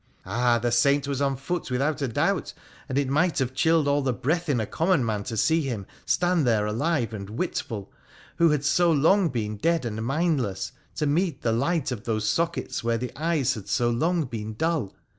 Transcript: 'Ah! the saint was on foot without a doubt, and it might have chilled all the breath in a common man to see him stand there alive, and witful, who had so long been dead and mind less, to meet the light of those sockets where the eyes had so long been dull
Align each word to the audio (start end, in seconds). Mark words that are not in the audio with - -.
'Ah! 0.25 0.57
the 0.57 0.71
saint 0.71 1.07
was 1.07 1.21
on 1.21 1.35
foot 1.35 1.69
without 1.69 2.01
a 2.01 2.07
doubt, 2.07 2.53
and 2.89 2.97
it 2.97 3.07
might 3.07 3.37
have 3.37 3.53
chilled 3.53 3.87
all 3.87 4.01
the 4.01 4.11
breath 4.11 4.49
in 4.49 4.59
a 4.59 4.65
common 4.65 5.05
man 5.05 5.23
to 5.25 5.37
see 5.37 5.61
him 5.61 5.85
stand 6.07 6.47
there 6.47 6.65
alive, 6.65 7.13
and 7.13 7.29
witful, 7.29 7.91
who 8.37 8.49
had 8.49 8.65
so 8.65 8.91
long 8.91 9.29
been 9.29 9.57
dead 9.57 9.85
and 9.85 10.03
mind 10.03 10.41
less, 10.41 10.71
to 10.95 11.05
meet 11.05 11.43
the 11.43 11.51
light 11.51 11.91
of 11.91 12.03
those 12.05 12.27
sockets 12.27 12.83
where 12.83 12.97
the 12.97 13.11
eyes 13.15 13.53
had 13.53 13.67
so 13.67 13.91
long 13.91 14.23
been 14.23 14.55
dull 14.55 14.91